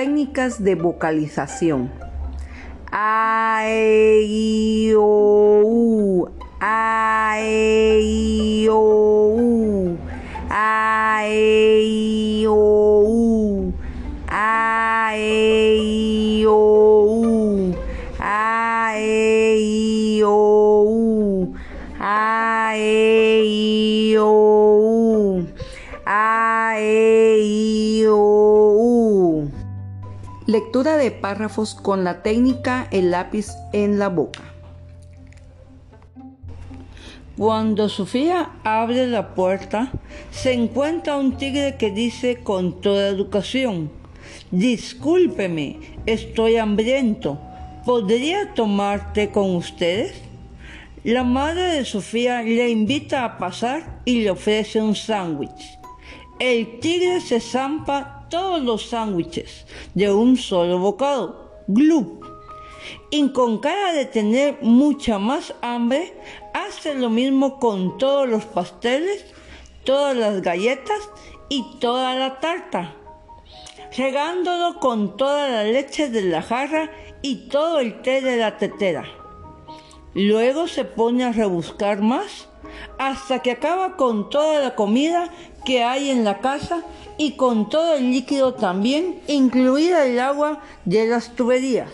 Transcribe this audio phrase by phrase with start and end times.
[0.00, 1.90] técnicas de vocalización.
[4.96, 5.20] U.
[30.50, 34.42] Lectura de párrafos con la técnica el lápiz en la boca.
[37.38, 39.92] Cuando Sofía abre la puerta,
[40.32, 43.92] se encuentra un tigre que dice con toda educación,
[44.50, 47.38] Discúlpeme, estoy hambriento.
[47.86, 50.20] ¿Podría tomarte con ustedes?
[51.04, 55.78] La madre de Sofía le invita a pasar y le ofrece un sándwich.
[56.40, 61.50] El tigre se zampa todos los sándwiches de un solo bocado.
[61.66, 62.24] ¡Glup!
[63.10, 66.14] Y con cara de tener mucha más hambre,
[66.54, 69.26] hace lo mismo con todos los pasteles,
[69.84, 71.10] todas las galletas
[71.48, 72.94] y toda la tarta,
[73.96, 76.90] regándolo con toda la leche de la jarra
[77.22, 79.04] y todo el té de la tetera.
[80.14, 82.48] Luego se pone a rebuscar más
[82.98, 85.30] hasta que acaba con toda la comida
[85.78, 86.84] hay en la casa
[87.16, 91.90] y con todo el líquido también, incluida el agua de las tuberías.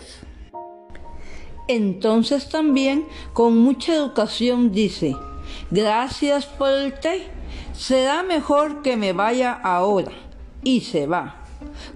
[1.68, 5.16] Entonces también, con mucha educación, dice,
[5.70, 7.26] gracias por el té,
[7.76, 10.12] será mejor que me vaya ahora.
[10.62, 11.42] Y se va.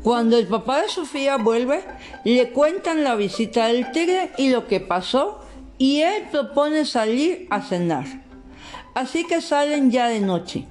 [0.02, 1.84] Cuando el papá de Sofía vuelve,
[2.24, 5.40] le cuentan la visita del tigre y lo que pasó,
[5.78, 8.06] y él propone salir a cenar.
[8.94, 10.66] Así que salen ya de noche.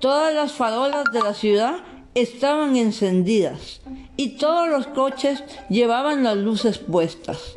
[0.00, 1.76] Todas las farolas de la ciudad
[2.14, 3.80] estaban encendidas
[4.16, 7.54] y todos los coches llevaban las luces puestas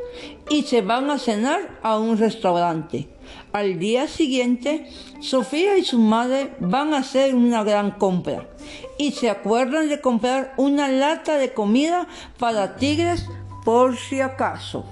[0.49, 3.09] y se van a cenar a un restaurante.
[3.53, 8.49] Al día siguiente, Sofía y su madre van a hacer una gran compra
[8.97, 12.07] y se acuerdan de comprar una lata de comida
[12.39, 13.27] para tigres
[13.63, 14.83] por si acaso.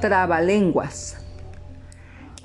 [0.00, 1.18] Trabalenguas.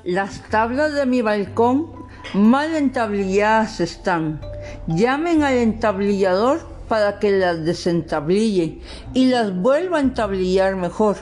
[0.04, 2.03] Las tablas de mi balcón
[2.34, 4.40] mal entablilladas están.
[4.88, 8.80] Llamen al entablillador para que las desentablille
[9.14, 11.18] y las vuelva a entablillar mejor,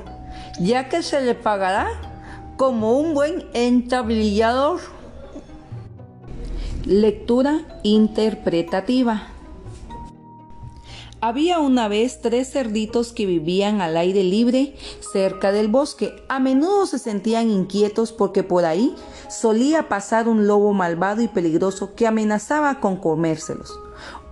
[0.60, 1.88] ya que se le pagará
[2.58, 4.80] como un buen entablillador.
[6.86, 9.28] Lectura interpretativa.
[11.24, 14.76] Había una vez tres cerditos que vivían al aire libre
[15.14, 16.16] cerca del bosque.
[16.30, 18.96] A menudo se sentían inquietos porque por ahí
[19.30, 23.72] solía pasar un lobo malvado y peligroso que amenazaba con comérselos.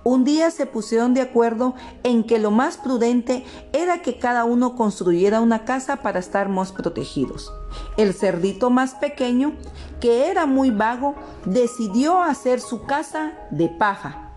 [0.03, 4.75] Un día se pusieron de acuerdo en que lo más prudente era que cada uno
[4.75, 7.53] construyera una casa para estar más protegidos.
[7.97, 9.53] El cerdito más pequeño,
[10.01, 11.13] que era muy vago,
[11.45, 14.28] decidió hacer su casa de paja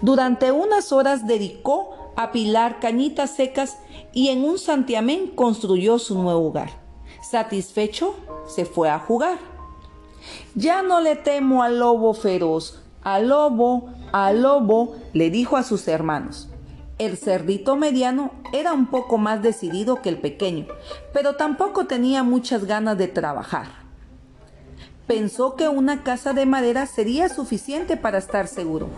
[0.00, 3.78] durante unas horas dedicó a pilar cañitas secas
[4.12, 6.70] y en un santiamén construyó su nuevo hogar.
[7.22, 8.14] Satisfecho,
[8.46, 9.38] se fue a jugar.
[10.54, 15.88] Ya no le temo al lobo feroz, al lobo, al lobo, le dijo a sus
[15.88, 16.48] hermanos.
[16.98, 20.66] El cerdito mediano era un poco más decidido que el pequeño,
[21.12, 23.83] pero tampoco tenía muchas ganas de trabajar.
[25.06, 28.88] Pensó que una casa de madera sería suficiente para estar seguro.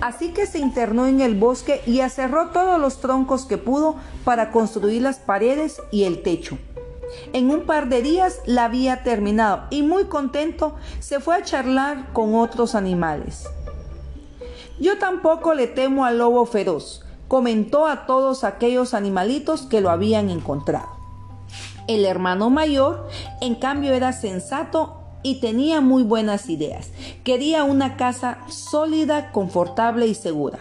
[0.00, 4.52] Así que se internó en el bosque y aserró todos los troncos que pudo para
[4.52, 6.58] construir las paredes y el techo.
[7.32, 12.12] En un par de días la había terminado y muy contento se fue a charlar
[12.12, 13.48] con otros animales.
[14.78, 20.30] Yo tampoco le temo al lobo feroz, comentó a todos aquellos animalitos que lo habían
[20.30, 20.88] encontrado.
[21.88, 23.08] El hermano mayor,
[23.40, 26.90] en cambio, era sensato y tenía muy buenas ideas.
[27.24, 30.58] Quería una casa sólida, confortable y segura.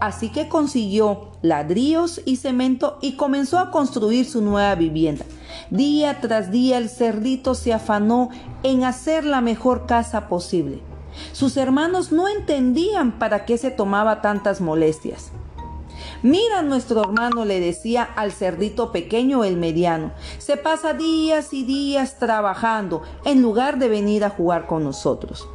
[0.00, 5.24] Así que consiguió ladrillos y cemento y comenzó a construir su nueva vivienda.
[5.70, 8.28] Día tras día el cerdito se afanó
[8.62, 10.80] en hacer la mejor casa posible.
[11.32, 15.30] Sus hermanos no entendían para qué se tomaba tantas molestias.
[16.26, 22.18] Mira, nuestro hermano le decía al cerdito pequeño el mediano, se pasa días y días
[22.18, 25.48] trabajando en lugar de venir a jugar con nosotros.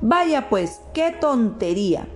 [0.00, 2.08] Vaya pues, qué tontería.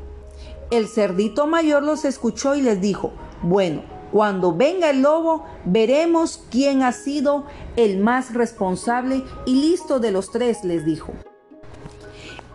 [0.73, 6.83] El cerdito mayor los escuchó y les dijo, bueno, cuando venga el lobo, veremos quién
[6.83, 7.45] ha sido
[7.77, 11.13] el más responsable y listo de los tres, les dijo.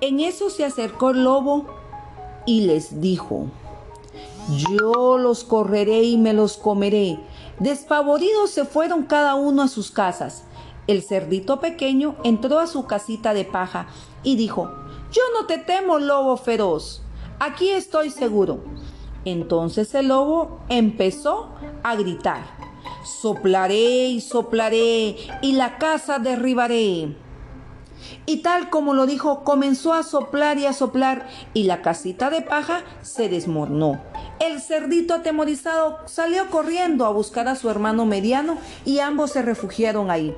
[0.02, 1.68] En eso se acercó el lobo
[2.46, 3.48] y les dijo,
[4.50, 7.20] Yo los correré y me los comeré.
[7.60, 10.44] Despavoridos se fueron cada uno a sus casas.
[10.88, 13.88] El cerdito pequeño entró a su casita de paja
[14.24, 14.70] y dijo,
[15.12, 17.04] Yo no te temo, lobo feroz.
[17.40, 18.64] Aquí estoy seguro.
[19.26, 21.50] Entonces el lobo empezó
[21.84, 22.42] a gritar,
[23.04, 27.16] Soplaré y soplaré y la casa derribaré.
[28.32, 32.42] Y tal como lo dijo, comenzó a soplar y a soplar y la casita de
[32.42, 34.00] paja se desmoronó.
[34.40, 40.10] El cerdito atemorizado salió corriendo a buscar a su hermano mediano y ambos se refugiaron
[40.10, 40.34] ahí.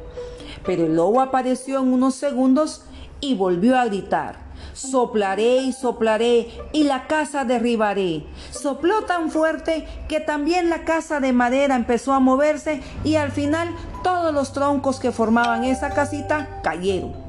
[0.66, 2.84] Pero el lobo apareció en unos segundos
[3.22, 4.38] y volvió a gritar.
[4.74, 8.26] Soplaré y soplaré y la casa derribaré.
[8.50, 13.70] Sopló tan fuerte que también la casa de madera empezó a moverse y al final
[14.04, 17.23] todos los troncos que formaban esa casita cayeron.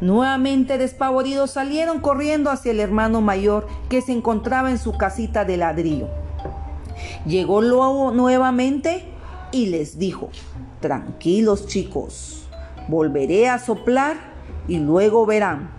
[0.00, 5.56] Nuevamente despavoridos salieron corriendo hacia el hermano mayor que se encontraba en su casita de
[5.56, 6.08] ladrillo.
[7.24, 9.04] Llegó luego nuevamente
[9.52, 10.28] y les dijo,
[10.80, 12.46] tranquilos chicos,
[12.88, 14.16] volveré a soplar
[14.68, 15.70] y luego verán.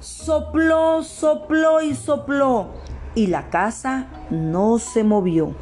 [0.00, 2.68] Sopló, sopló y sopló
[3.14, 5.54] y la casa no se movió.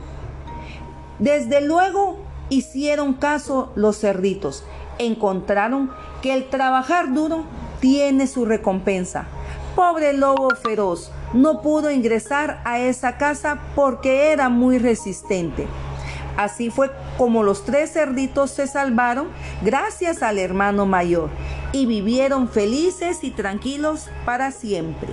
[1.19, 2.19] Desde luego
[2.49, 4.65] hicieron caso los cerditos.
[4.99, 5.91] Encontraron
[6.21, 7.45] que el trabajar duro
[7.83, 9.27] tiene su recompensa.
[9.75, 15.67] Pobre lobo feroz, no pudo ingresar a esa casa porque era muy resistente.
[16.37, 19.29] Así fue como los tres cerditos se salvaron
[19.63, 21.29] gracias al hermano mayor
[21.73, 25.09] y vivieron felices y tranquilos para siempre.